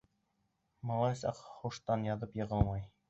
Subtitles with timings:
[0.91, 2.83] Малай саҡ һуштан яҙып йығылмай.